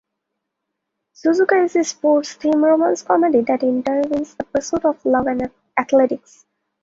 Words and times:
"Suzuka" 1.13 1.63
is 1.63 1.75
a 1.75 1.83
sports-themed 1.83 2.63
romance 2.63 3.03
comedy 3.03 3.41
that 3.41 3.59
intertwines 3.59 4.35
the 4.35 4.43
pursuit 4.45 4.83
of 4.83 5.05
love 5.05 5.27
and 5.27 5.51
athletics. 5.77 6.43